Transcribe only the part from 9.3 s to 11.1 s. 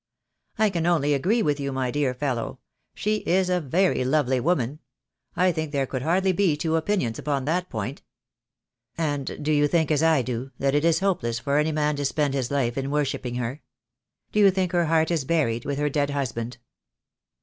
do you think— as I do— that it is